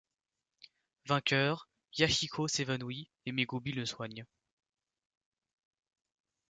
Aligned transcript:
Vainqueur, 1.05 1.69
Yahiko 1.95 2.47
s'évanouit, 2.47 3.07
et 3.27 3.31
Megumi 3.31 3.71
le 3.71 3.85
soigne. 3.85 4.25